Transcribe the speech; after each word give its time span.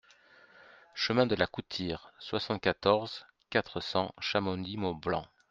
Chemin 0.95 1.27
de 1.27 1.35
la 1.35 1.45
Coutire, 1.45 2.11
soixante-quatorze, 2.17 3.27
quatre 3.51 3.81
cents 3.81 4.15
Chamonix-Mont-Blanc 4.19 5.27